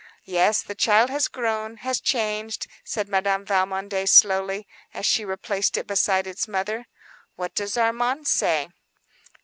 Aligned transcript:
"Yes, 0.25 0.63
the 0.63 0.73
child 0.73 1.11
has 1.11 1.27
grown, 1.27 1.77
has 1.85 2.01
changed," 2.01 2.65
said 2.83 3.07
Madame 3.07 3.45
Valmondé, 3.45 4.09
slowly, 4.09 4.67
as 4.95 5.05
she 5.05 5.23
replaced 5.23 5.77
it 5.77 5.85
beside 5.85 6.25
its 6.25 6.47
mother. 6.47 6.87
"What 7.35 7.53
does 7.53 7.77
Armand 7.77 8.27
say?" 8.27 8.69